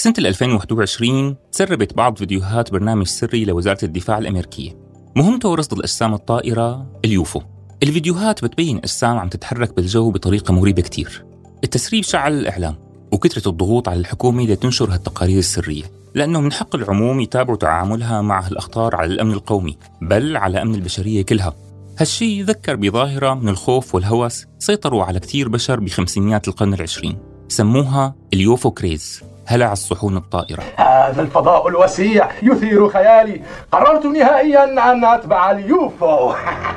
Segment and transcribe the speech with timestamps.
[0.00, 4.76] سنة 2021 تسربت بعض فيديوهات برنامج سري لوزارة الدفاع الأمريكية.
[5.16, 7.40] مهمته رصد الأجسام الطائرة اليوفو.
[7.82, 11.24] الفيديوهات بتبين أجسام عم تتحرك بالجو بطريقة مريبة كتير.
[11.64, 12.76] التسريب شعل الإعلام
[13.12, 18.96] وكثرة الضغوط على الحكومة لتنشر هالتقارير السرية لأنه من حق العموم يتابعوا تعاملها مع هالأخطار
[18.96, 21.54] على الأمن القومي بل على أمن البشرية كلها.
[21.98, 27.18] هالشي ذكر بظاهرة من الخوف والهوس سيطروا على كتير بشر بخمسينيات القرن العشرين.
[27.48, 29.29] سموها اليوفو كريز.
[29.50, 36.32] هلع الصحون الطائرة هذا الفضاء الوسيع يثير خيالي قررت نهائيا أن أتبع اليوفو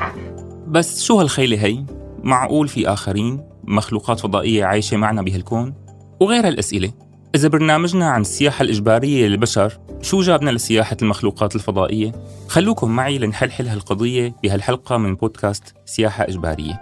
[0.73, 1.85] بس شو هالخيلة هي؟
[2.23, 5.73] معقول في آخرين مخلوقات فضائية عايشة معنا بهالكون؟
[6.19, 6.91] وغير هالأسئلة
[7.35, 12.11] إذا برنامجنا عن السياحة الإجبارية للبشر شو جابنا لسياحة المخلوقات الفضائية؟
[12.47, 16.81] خلوكم معي لنحلحل هالقضية بهالحلقة من بودكاست سياحة إجبارية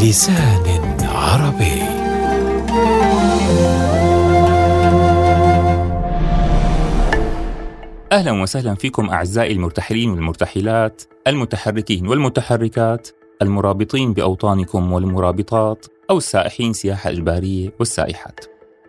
[0.00, 1.82] بلسان عربي.
[8.12, 13.08] أهلا وسهلا فيكم أعزائي المرتحلين والمرتحلات المتحركين والمتحركات
[13.42, 18.40] المرابطين بأوطانكم والمرابطات أو السائحين سياحة إجبارية والسائحات.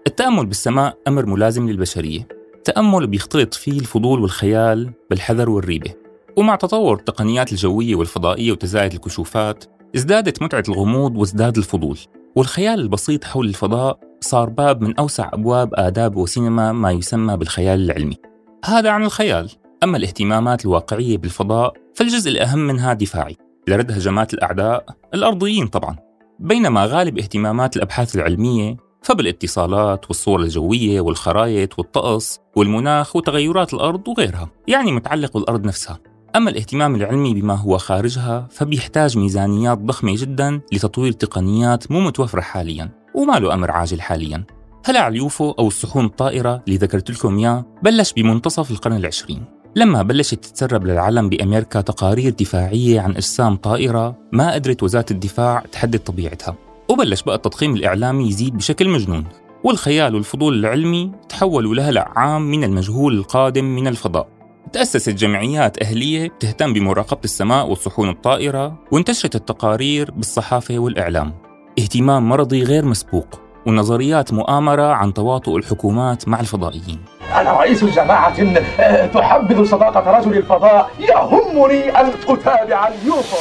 [0.08, 2.27] التأمل بالسماء أمر ملازم للبشرية.
[2.64, 5.94] تأمل بيختلط فيه الفضول والخيال بالحذر والريبة.
[6.38, 11.99] ومع تطور التقنيات الجوية والفضائية وتزايد الكشوفات ازدادت متعة الغموض وازداد الفضول
[12.35, 18.17] والخيال البسيط حول الفضاء صار باب من أوسع أبواب آداب وسينما ما يسمى بالخيال العلمي.
[18.65, 19.52] هذا عن الخيال.
[19.83, 23.38] أما الاهتمامات الواقعية بالفضاء فالجزء الأهم منها دفاعي.
[23.67, 25.95] لرد هجمات الأعداء الأرضيين طبعا.
[26.39, 34.91] بينما غالب اهتمامات الأبحاث العلمية فبالاتصالات والصور الجوية والخرائط والطقس والمناخ وتغيرات الأرض وغيرها يعني
[34.91, 35.99] متعلق بالأرض نفسها.
[36.38, 42.89] أما الاهتمام العلمي بما هو خارجها فبيحتاج ميزانيات ضخمة جدا لتطوير تقنيات مو متوفرة حاليا
[43.16, 44.43] وما له أمر عاجل حاليا.
[44.86, 49.43] هلع اليوفو أو الصحون الطائرة اللي ذكرت لكم إياه بلش بمنتصف القرن العشرين.
[49.75, 55.99] لما بلشت تتسرب للعالم بأمريكا تقارير دفاعية عن أجسام طائرة ما قدرت وزارة الدفاع تحدد
[55.99, 56.55] طبيعتها.
[56.89, 59.23] وبلش بقى التضخيم الإعلامي يزيد بشكل مجنون.
[59.64, 64.36] والخيال والفضول العلمي تحولوا لهلع عام من المجهول القادم من الفضاء.
[64.73, 71.33] تأسست جمعيات أهلية تهتم بمراقبة السماء والصحون الطائرة وانتشرت التقارير بالصحافة والإعلام.
[71.80, 77.00] اهتمام مرضي غير مسبوق ونظريات مؤامرة عن تواطؤ الحكومات مع الفضائيين.
[77.33, 78.36] أنا رئيس جماعة
[78.80, 83.38] آه، تحبذ صداقة رجل الفضاء يهمني أن أتابع اليوفو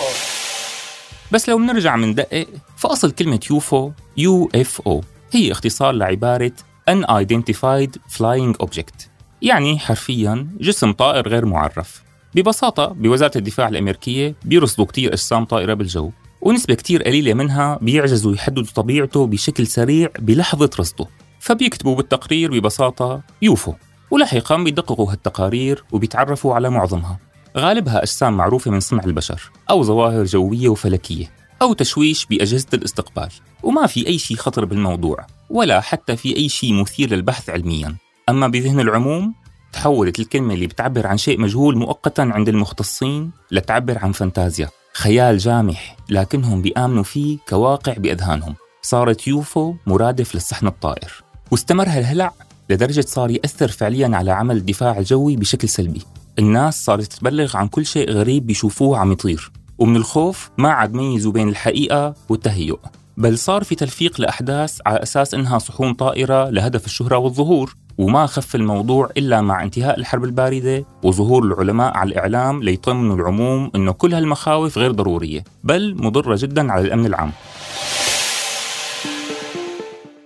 [1.32, 5.00] بس لو بنرجع من دقق فأصل كلمة يوفو يو إف أو
[5.32, 6.52] هي اختصار لعبارة
[6.88, 9.15] Unidentified Flying Object.
[9.42, 12.02] يعني حرفيا جسم طائر غير معرف.
[12.34, 16.10] ببساطة بوزارة الدفاع الأمريكية بيرصدوا كتير أجسام طائرة بالجو
[16.40, 21.06] ونسبة كتير قليلة منها بيعجزوا يحددوا طبيعته بشكل سريع بلحظة رصده.
[21.40, 23.74] فبيكتبوا بالتقرير ببساطة يوفو
[24.10, 27.18] ولاحقا بيدققوا هالتقارير وبيتعرفوا على معظمها.
[27.56, 31.30] غالبها أجسام معروفة من صنع البشر أو ظواهر جوية وفلكية
[31.62, 33.28] أو تشويش بأجهزة الاستقبال.
[33.62, 37.96] وما في أي شيء خطر بالموضوع ولا حتى في أي شيء مثير للبحث علميا.
[38.28, 39.34] أما بذهن العموم
[39.72, 44.68] تحولت الكلمة اللي بتعبر عن شيء مجهول مؤقتا عند المختصين لتعبر عن فانتازيا.
[44.92, 48.54] خيال جامح لكنهم بيآمنوا فيه كواقع بأذهانهم.
[48.82, 51.12] صارت يوفو مرادف للصحن الطائر.
[51.50, 52.32] واستمر هالهلع
[52.70, 56.02] لدرجة صار يأثر فعليا على عمل الدفاع الجوي بشكل سلبي.
[56.38, 59.52] الناس صارت تبلغ عن كل شيء غريب بيشوفوه عم يطير.
[59.78, 62.78] ومن الخوف ما عاد ميزوا بين الحقيقة والتهيؤ.
[63.16, 68.54] بل صار في تلفيق لأحداث على أساس إنها صحون طائرة لهدف الشهرة والظهور وما خف
[68.54, 74.78] الموضوع إلا مع انتهاء الحرب الباردة وظهور العلماء على الإعلام ليطمنوا العموم أنه كل هالمخاوف
[74.78, 77.32] غير ضرورية بل مضرة جدا على الأمن العام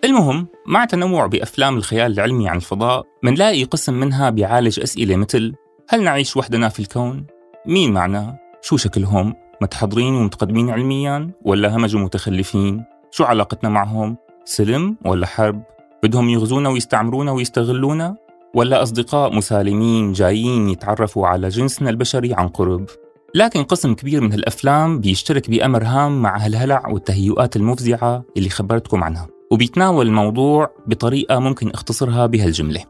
[0.04, 5.54] المهم مع تنوع بأفلام الخيال العلمي عن الفضاء منلاقي قسم منها بيعالج أسئلة مثل
[5.88, 7.26] هل نعيش وحدنا في الكون؟
[7.66, 15.26] مين معنا؟ شو شكلهم؟ متحضرين ومتقدمين علميا ولا همج ومتخلفين؟ شو علاقتنا معهم؟ سلم ولا
[15.26, 15.62] حرب؟
[16.02, 18.16] بدهم يغزونا ويستعمرونا ويستغلونا؟
[18.54, 22.86] ولا أصدقاء مسالمين جايين يتعرفوا على جنسنا البشري عن قرب؟
[23.34, 29.28] لكن قسم كبير من هالأفلام بيشترك بأمر هام مع هالهلع والتهيؤات المفزعة اللي خبرتكم عنها
[29.50, 32.84] وبيتناول الموضوع بطريقة ممكن اختصرها بهالجملة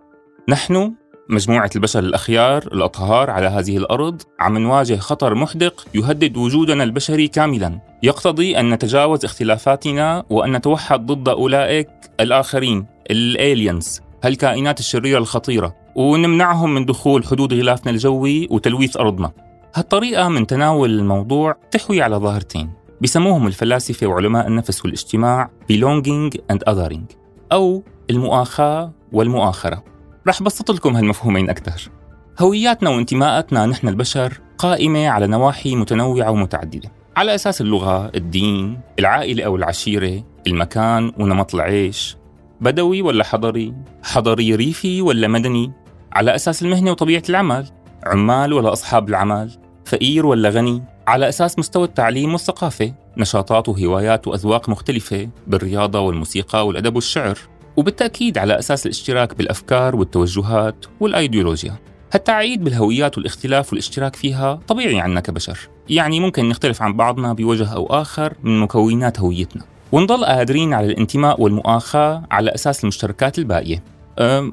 [0.48, 0.94] نحن
[1.30, 7.80] مجموعة البشر الأخيار الأطهار على هذه الأرض عم نواجه خطر محدق يهدد وجودنا البشري كاملا.
[8.02, 11.88] يقتضي أن نتجاوز اختلافاتنا وأن نتوحد ضد أولئك
[12.20, 15.74] الآخرين الالينز هالكائنات الشريرة الخطيرة.
[15.96, 19.32] ونمنعهم من دخول حدود غلافنا الجوي وتلويث أرضنا.
[19.74, 22.70] هالطريقة من تناول الموضوع تحوي على ظاهرتين.
[23.00, 27.16] بسموهم الفلاسفة وعلماء النفس والإجتماع belonging and othering
[27.52, 29.90] أو المؤاخاة والمؤاخرة.
[30.28, 31.90] رح بسط لكم هالمفهومين أكثر
[32.40, 39.56] هوياتنا وانتماءاتنا نحن البشر قائمة على نواحي متنوعة ومتعددة على أساس اللغة، الدين، العائلة أو
[39.56, 42.16] العشيرة، المكان ونمط العيش
[42.60, 45.72] بدوي ولا حضري؟ حضري ريفي ولا مدني؟
[46.12, 47.66] على أساس المهنة وطبيعة العمل
[48.06, 49.50] عمال ولا أصحاب العمل؟
[49.84, 56.94] فقير ولا غني؟ على أساس مستوى التعليم والثقافة نشاطات وهوايات وأذواق مختلفة بالرياضة والموسيقى والأدب
[56.94, 57.38] والشعر
[57.76, 61.76] وبالتأكيد على أساس الاشتراك بالأفكار والتوجهات والأيديولوجيا.
[62.12, 65.58] هالتعيد بالهويات والاختلاف والاشتراك فيها طبيعي عنا كبشر.
[65.88, 69.64] يعني ممكن نختلف عن بعضنا بوجه أو آخر من مكونات هويتنا.
[69.92, 73.82] ونضل قادرين على الانتماء والمؤاخاة على أساس المشتركات الباقية.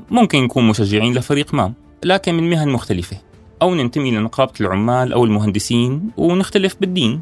[0.10, 1.74] ممكن نكون مشجعين لفريق ما
[2.04, 3.18] لكن من مهن مختلفة.
[3.62, 7.22] أو ننتمي لنقابة العمال أو المهندسين ونختلف بالدين.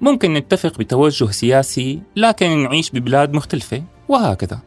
[0.00, 4.58] ممكن نتفق بتوجه سياسي لكن نعيش ببلاد مختلفة وهكذا.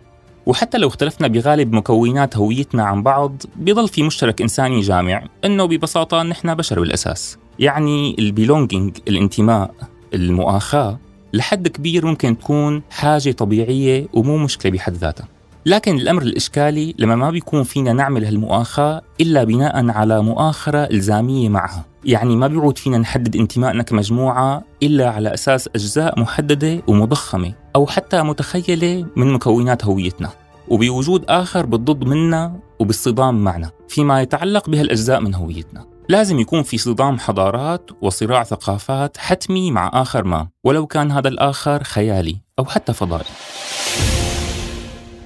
[0.45, 6.23] وحتى لو اختلفنا بغالب مكونات هويتنا عن بعض بيضل في مشترك إنساني جامع إنه ببساطة
[6.23, 7.37] نحن بشر بالأساس.
[7.59, 9.73] يعني البيلونجينج الانتماء
[10.13, 10.99] المؤاخاة
[11.33, 15.27] لحد كبير ممكن تكون حاجة طبيعية ومو مشكلة بحد ذاتها.
[15.65, 21.85] لكن الأمر الإشكالي لما ما بيكون فينا نعمل هالمؤاخاة إلا بناء على مؤاخرة إلزامية معها.
[22.05, 28.21] يعني ما بيعود فينا نحدد انتمائنا كمجموعة إلا على أساس أجزاء محددة ومضخمة أو حتى
[28.21, 30.29] متخيلة من مكونات هويتنا.
[30.67, 33.71] وبوجود آخر بالضد منا وبالصدام معنا.
[33.87, 35.85] فيما يتعلق بهالأجزاء من هويتنا.
[36.09, 41.83] لازم يكون في صدام حضارات وصراع ثقافات حتمي مع آخر ما ولو كان هذا الآخر
[41.83, 43.25] خيالي أو حتى فضائي.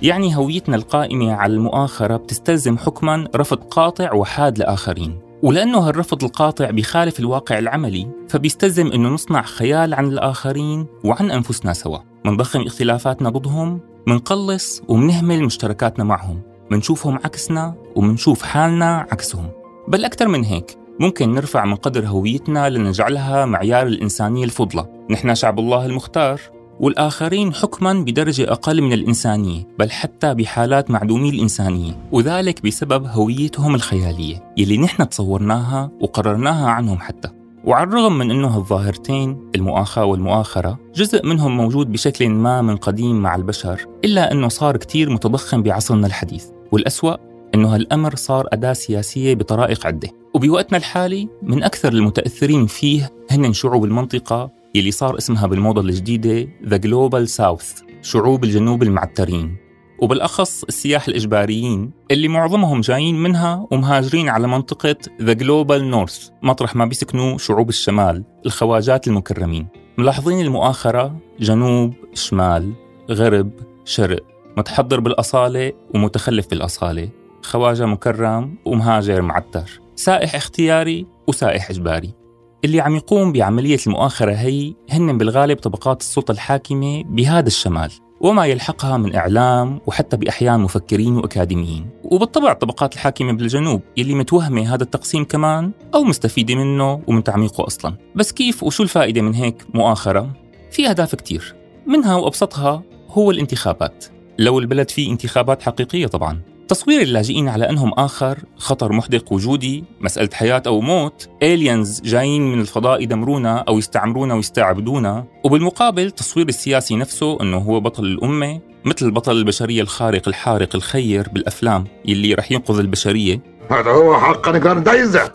[0.05, 5.19] يعني هويتنا القائمة على المؤاخرة بتستلزم حكما رفض قاطع وحاد لآخرين.
[5.43, 11.97] ولأنه هالرفض القاطع بيخالف الواقع العملي فبيستلزم أنه نصنع خيال عن الآخرين وعن أنفسنا سوا.
[12.25, 16.41] منضخم اختلافاتنا ضدهم منقلص ومنهمل مشتركاتنا معهم.
[16.71, 19.49] منشوفهم عكسنا ومنشوف حالنا عكسهم.
[19.87, 25.59] بل أكثر من هيك ممكن نرفع من قدر هويتنا لنجعلها معيار الإنسانية الفضلى نحن شعب
[25.59, 26.41] الله المختار.
[26.79, 34.53] والآخرين حكما بدرجة أقل من الإنسانية بل حتى بحالات معدومي الإنسانية وذلك بسبب هويتهم الخيالية
[34.57, 37.29] يلي نحن تصورناها وقررناها عنهم حتى.
[37.65, 43.35] وعلى الرغم من أنه هالظاهرتين المؤاخاة والمؤاخرة جزء منهم موجود بشكل ما من قديم مع
[43.35, 46.45] البشر إلا أنه صار كتير متضخم بعصرنا الحديث.
[46.71, 47.15] والأسوأ
[47.55, 50.09] أنه هالأمر صار أداة سياسية بطرائق عدة.
[50.33, 56.79] وبوقتنا الحالي من أكثر المتأثرين فيه هن شعوب المنطقة يلي صار اسمها بالموضة الجديدة The
[56.79, 59.57] Global South شعوب الجنوب المعترين.
[59.99, 66.85] وبالأخص السياح الإجباريين اللي معظمهم جايين منها ومهاجرين على منطقة The Global North مطرح ما
[66.85, 69.67] بيسكنوا شعوب الشمال الخواجات المكرمين.
[69.97, 72.73] ملاحظين المؤاخرة؟ جنوب شمال
[73.11, 73.51] غرب
[73.85, 74.23] شرق.
[74.57, 77.09] متحضر بالأصالة ومتخلف بالأصالة.
[77.41, 79.81] خواجة مكرم ومهاجر معتر.
[79.95, 82.24] سائح اختياري وسائح إجباري.
[82.63, 87.91] اللي عم يقوم بعملية المؤاخرة هي هن بالغالب طبقات السلطة الحاكمة بهذا الشمال
[88.21, 91.89] وما يلحقها من إعلام وحتى بأحيان مفكرين وأكاديميين.
[92.03, 97.95] وبالطبع الطبقات الحاكمة بالجنوب يلي متوهمة هذا التقسيم كمان أو مستفيدة منه ومن تعميقه أصلا.
[98.15, 100.29] بس كيف وشو الفائدة من هيك مؤاخرة؟
[100.71, 101.55] في أهداف كتير.
[101.87, 104.05] منها وأبسطها هو الانتخابات.
[104.39, 106.54] لو البلد فيه انتخابات حقيقية طبعاً.
[106.67, 112.61] تصوير اللاجئين على أنهم آخر خطر محدق وجودي مسألة حياة أو موت aliens جايين من
[112.61, 115.25] الفضاء يدمرونا أو يستعمرونا ويستعبدونا.
[115.43, 121.83] وبالمقابل تصوير السياسي نفسه أنه هو بطل الأمة مثل بطل البشرية الخارق الحارق الخير بالأفلام
[122.05, 123.41] يلي رح ينقذ البشرية.
[123.71, 125.31] هذا هو حقا جراندايزر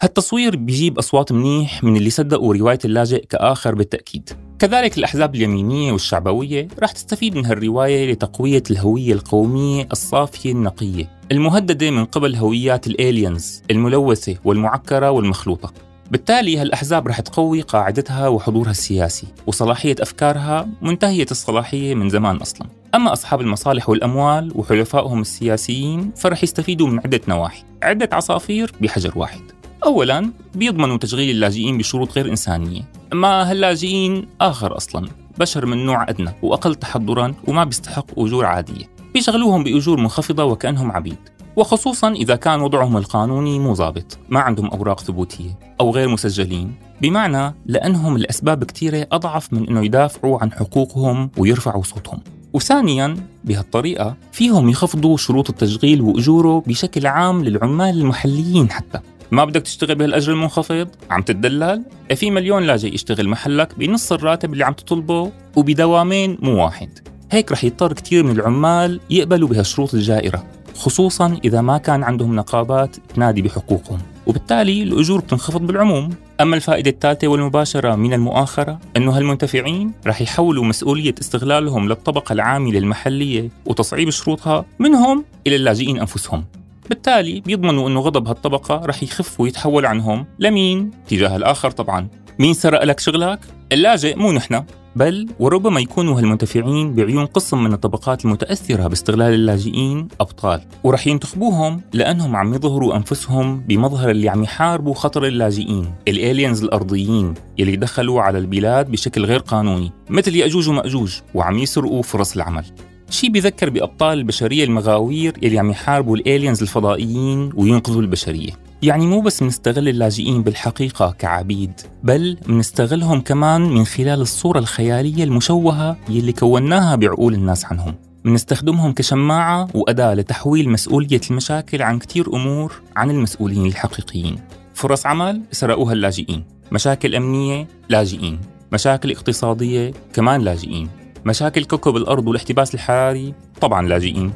[0.00, 4.30] هالتصوير بيجيب أصوات منيح من اللي صدقوا رواية اللاجئ كآخر بالتأكيد.
[4.60, 12.04] كذلك الأحزاب اليمينية والشعبوية رح تستفيد من هالرواية لتقوية الهوية القومية الصافية النقية المهددة من
[12.04, 15.72] قبل هويات الالينز الملوثة والمعكرة والمخلوطة.
[16.10, 22.66] بالتالي هالأحزاب رح تقوي قاعدتها وحضورها السياسي وصلاحية أفكارها منتهية الصلاحية من زمان أصلا.
[22.94, 27.62] أما أصحاب المصالح والأموال وحلفائهم السياسيين فرح يستفيدوا من عدة نواحي.
[27.82, 29.42] عدة عصافير بحجر واحد.
[29.84, 32.99] أولا بيضمنوا تشغيل اللاجئين بشروط غير إنسانية.
[33.12, 35.08] ما هاللاجئين آخر أصلا.
[35.38, 38.84] بشر من نوع أدنى وأقل تحضرا وما بيستحق أجور عادية.
[39.14, 41.18] بيشغلوهم بأجور منخفضة وكأنهم عبيد.
[41.56, 46.74] وخصوصا إذا كان وضعهم القانوني مو ضابط ما عندهم أوراق ثبوتية أو غير مسجلين.
[47.02, 52.18] بمعنى لأنهم الأسباب كثيرة أضعف من أنه يدافعوا عن حقوقهم ويرفعوا صوتهم.
[52.52, 59.00] وثانيا بهالطريقة فيهم يخفضوا شروط التشغيل وأجوره بشكل عام للعمال المحليين حتى.
[59.30, 64.52] ما بدك تشتغل بهالأجر المنخفض؟ عم تتدلل؟ إيه في مليون لاجئ يشتغل محلك بنص الراتب
[64.52, 66.98] اللي عم تطلبه وبدوامين مو واحد.
[67.30, 70.44] هيك رح يضطر كثير من العمال يقبلوا بهالشروط الجائرة
[70.74, 73.98] خصوصا إذا ما كان عندهم نقابات تنادي بحقوقهم.
[74.26, 76.10] وبالتالي الأجور بتنخفض بالعموم.
[76.40, 83.48] أما الفائدة الثالثة والمباشرة من المؤاخرة أنه هالمنتفعين رح يحولوا مسؤولية استغلالهم للطبقة العاملة المحلية
[83.66, 86.44] وتصعيب شروطها منهم إلى اللاجئين أنفسهم.
[86.90, 92.84] بالتالي بيضمنوا أنه غضب هالطبقة رح يخف ويتحول عنهم لمين؟ تجاه الآخر طبعا مين سرق
[92.84, 93.38] لك شغلك؟
[93.72, 94.64] اللاجئ مو نحن
[94.96, 102.36] بل وربما يكونوا هالمنتفعين بعيون قسم من الطبقات المتأثرة باستغلال اللاجئين أبطال ورح ينتخبوهم لأنهم
[102.36, 108.90] عم يظهروا أنفسهم بمظهر اللي عم يحاربوا خطر اللاجئين الالينز الأرضيين يلي دخلوا على البلاد
[108.90, 112.64] بشكل غير قانوني مثل يأجوج ومأجوج وعم يسرقوا فرص العمل
[113.10, 118.50] شي بذكر بأبطال البشرية المغاوير يلي عم يحاربوا الالينز الفضائيين وينقذوا البشرية.
[118.82, 125.96] يعني مو بس منستغل اللاجئين بالحقيقة كعبيد بل منستغلهم كمان من خلال الصورة الخيالية المشوهة
[126.08, 127.94] يلي كوناها بعقول الناس عنهم.
[128.24, 134.38] منستخدمهم كشماعة وأداة لتحويل مسؤولية المشاكل عن كتير أمور عن المسؤولين الحقيقيين.
[134.74, 136.44] فرص عمل سرقوها اللاجئين.
[136.72, 138.40] مشاكل أمنية لاجئين.
[138.72, 140.99] مشاكل اقتصادية كمان لاجئين.
[141.24, 144.32] مشاكل كوكب الأرض والاحتباس الحراري طبعا لاجئين.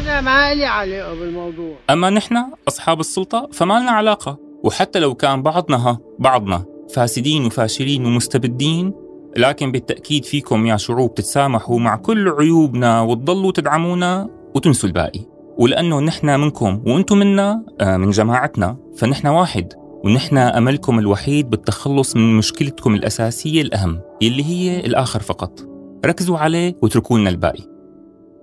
[0.00, 1.74] أنا ما لي علاقة بالموضوع.
[1.90, 2.36] أما نحن
[2.68, 4.38] أصحاب السلطة فما لنا علاقة.
[4.64, 8.92] وحتى لو كان بعضنا ها بعضنا فاسدين وفاشلين ومستبدين
[9.36, 15.20] لكن بالتأكيد فيكم يا شعوب تتسامحوا مع كل عيوبنا وتضلوا تدعمونا وتنسوا الباقي.
[15.58, 19.72] ولأنه نحن منكم وأنتم منا آه، من جماعتنا فنحن واحد.
[20.04, 25.69] ونحن أملكم الوحيد بالتخلص من مشكلتكم الأساسية الأهم اللي هي الآخر فقط.
[26.06, 27.62] ركزوا عليه واتركوا لنا الباقي.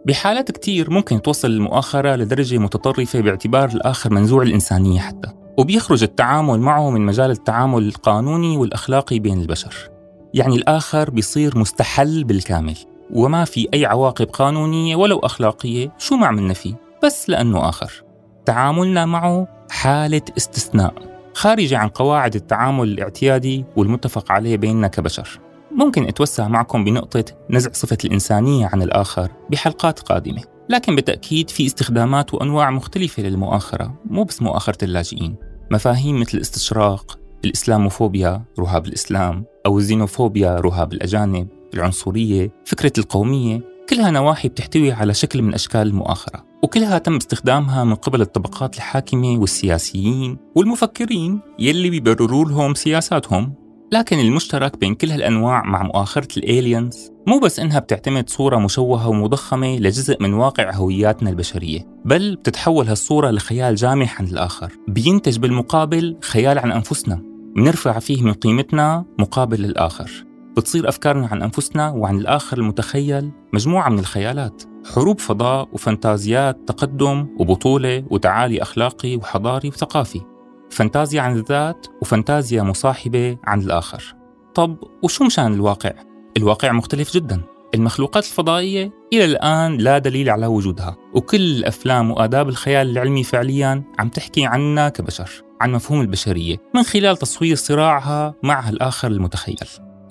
[0.06, 6.90] بحالات كتير ممكن توصل المؤاخرة لدرجة متطرفة باعتبار الآخر منزوع الإنسانية حتى وبيخرج التعامل معه
[6.90, 9.90] من مجال التعامل القانوني والأخلاقي بين البشر.
[10.34, 12.78] يعني الآخر بيصير مستحل بالكامل
[13.14, 16.74] وما في أي عواقب قانونية ولو أخلاقية شو ما عملنا فيه
[17.04, 18.04] بس لأنه آخر.
[18.46, 20.94] تعاملنا معه حالة استثناء
[21.34, 25.40] خارجة عن قواعد التعامل الاعتيادي والمتفق عليه بيننا كبشر.
[25.78, 32.34] ممكن أتوسع معكم بنقطة نزع صفة الإنسانية عن الآخر بحلقات قادمة لكن بالتأكيد في استخدامات
[32.34, 35.36] وأنواع مختلفة للمؤاخرة مو بس مؤاخرة اللاجئين.
[35.72, 44.50] مفاهيم مثل الاستشراق الإسلاموفوبيا رهاب الإسلام أو الزينوفوبيا رهاب الأجانب العنصرية فكرة القومية كلها نواحي
[44.50, 51.40] بتحتوي على شكل من أشكال المؤاخرة وكلها تم استخدامها من قبل الطبقات الحاكمة والسياسيين والمفكرين
[51.60, 53.67] يلي بيبرروا لهم سياساتهم.
[53.92, 59.78] لكن المشترك بين كل هالأنواع مع مؤاخرة الالينز مو بس إنها بتعتمد صورة مشوهة ومضخمة
[59.78, 64.72] لجزء من واقع هوياتنا البشرية بل بتتحول هالصورة لخيال جامح عن الآخر.
[64.88, 67.22] بينتج بالمقابل خيال عن أنفسنا.
[67.56, 70.26] بنرفع فيه من قيمتنا مقابل الآخر
[70.58, 74.64] بتصير أفكارنا عن أنفسنا وعن الآخر المتخيل مجموعة من الخيالات.
[74.94, 80.22] حروب فضاء وفانتازيات تقدم وبطولة وتعالي أخلاقي وحضاري وثقافي.
[80.70, 84.16] فانتازيا عن الذات وفانتازيا مصاحبة عن الآخر.
[84.56, 85.92] طب وشو مشان الواقع؟
[86.38, 87.42] الواقع مختلف جدا.
[87.76, 94.10] المخلوقات الفضائية إلى الآن لا دليل على وجودها وكل الأفلام وآداب الخيال العلمي فعليا عم
[94.10, 95.30] تحكي عنا كبشر
[95.62, 99.58] عن مفهوم البشرية من خلال تصوير صراعها مع الآخر المتخيل.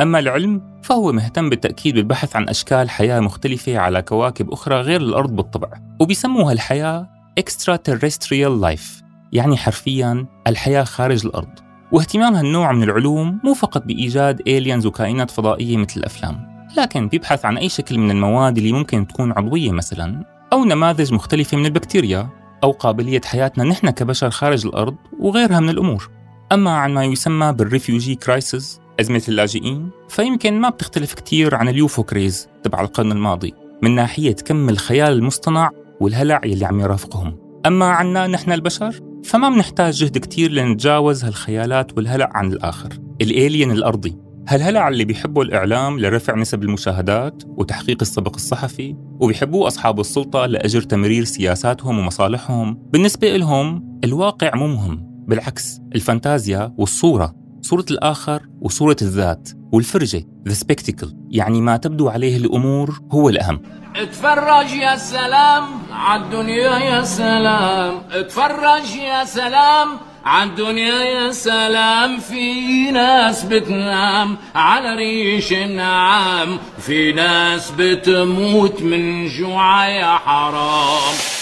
[0.00, 5.36] أما العلم فهو مهتم بالتأكيد بالبحث عن أشكال حياة مختلفة على كواكب أخرى غير الأرض
[5.36, 5.68] بالطبع
[6.00, 7.08] وبيسموها الحياة
[7.40, 9.05] extraterrestrial life.
[9.32, 11.66] يعني حرفيا الحياة خارج الأرض.
[11.92, 17.58] واهتمام هالنوع من العلوم مو فقط بإيجاد إيليانز وكائنات فضائية مثل الأفلام لكن بيبحث عن
[17.58, 22.28] أي شكل من المواد اللي ممكن تكون عضوية مثلا أو نماذج مختلفة من البكتيريا
[22.64, 26.10] أو قابلية حياتنا نحن كبشر خارج الأرض وغيرها من الأمور.
[26.52, 31.77] أما عن ما يسمى بال refugee crisis أزمة اللاجئين فيمكن ما بتختلف كتير عن ال
[31.77, 37.38] UFO craze تبع القرن الماضي من ناحية كم الخيال المصطنع والهلع يلي عم يرافقهم.
[37.66, 42.88] أما عنا نحن البشر فما بنحتاج جهد كتير لنتجاوز هالخيالات والهلع عن الآخر.
[43.20, 44.16] ال alien الأرضي.
[44.48, 51.24] هالهلع اللي بيحبوا الإعلام لرفع نسب المشاهدات وتحقيق السبق الصحفي وبيحبوه أصحاب السلطة لأجل تمرير
[51.24, 52.82] سياساتهم ومصالحهم.
[52.92, 55.24] بالنسبة لهم الواقع مو مهم.
[55.28, 63.00] بالعكس الفانتازيا والصورة صورة الآخر وصورة الذات والفرجة the spectacle يعني ما تبدو عليه الأمور
[63.12, 63.62] هو الأهم.
[63.96, 68.02] اتفرج يا سلام عالدنيا يا سلام.
[68.10, 69.88] اتفرج يا سلام
[70.24, 72.18] عالدنيا يا سلام.
[72.18, 76.58] في ناس بتنام على ريش النعام.
[76.78, 81.35] في ناس بتموت من جوع يا حرام.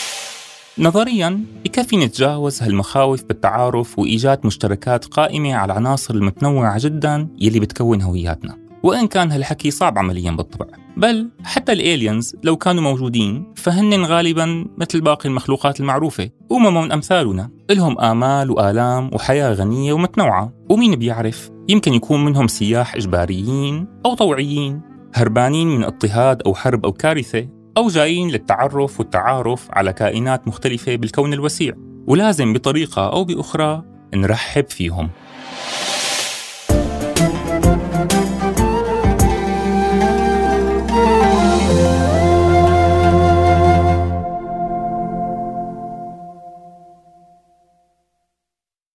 [0.78, 8.56] نظريا بكفي نتجاوز هالمخاوف بالتعارف وإيجاد مشتركات قائمة على العناصر المتنوعة جدا يلي بتكون هوياتنا.
[8.82, 10.66] وإن كان هالحكي صعب عمليا بالطبع.
[10.96, 17.50] بل حتى الالينز لو كانوا موجودين فهن غالبا مثل باقي المخلوقات المعروفة أمم أمثالنا.
[17.70, 20.52] إلهم آمال وآلام وحياة غنية ومتنوعة.
[20.70, 24.80] ومين بيعرف؟ يمكن يكون منهم سياح إجباريين أو طوعيين
[25.14, 27.48] هربانين من اضطهاد أو حرب أو كارثة.
[27.76, 31.74] أو جايين للتعرف والتعارف على كائنات مختلفة بالكون الوسيع.
[32.06, 33.82] ولازم بطريقة أو بأخرى
[34.14, 35.10] نرحب فيهم.